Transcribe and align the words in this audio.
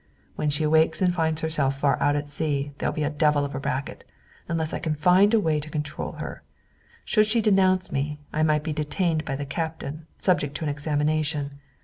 "When 0.35 0.49
she 0.49 0.63
awakes 0.63 0.99
and 0.99 1.13
finds 1.13 1.41
herself 1.41 1.77
far 1.79 2.01
out 2.01 2.15
at 2.15 2.27
sea, 2.27 2.71
there 2.79 2.89
will 2.89 2.95
be 2.95 3.03
a 3.03 3.11
devil 3.11 3.45
of 3.45 3.53
a 3.53 3.59
racket, 3.59 4.03
unless 4.47 4.73
I 4.73 4.79
can 4.79 4.95
find 4.95 5.31
a 5.31 5.39
way 5.39 5.59
to 5.59 5.69
control 5.69 6.13
her. 6.13 6.41
Should 7.05 7.27
she 7.27 7.39
denounce 7.39 7.91
me, 7.91 8.17
I 8.33 8.41
might 8.41 8.63
be 8.63 8.73
detained 8.73 9.25
by 9.25 9.35
the 9.35 9.45
Captain, 9.45 10.07
subject 10.19 10.57
to 10.57 10.63
an 10.65 10.71
examination. 10.71 11.59